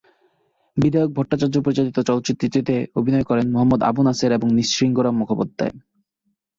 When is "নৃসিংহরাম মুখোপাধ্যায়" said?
4.51-5.73